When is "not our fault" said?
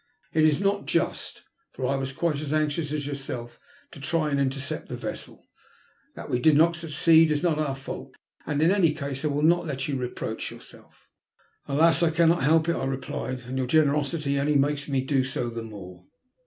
7.43-8.15